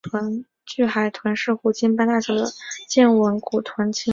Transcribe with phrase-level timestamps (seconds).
[0.65, 2.43] 巨海豚是虎鲸般大小的
[2.89, 4.09] 剑吻古豚亲属。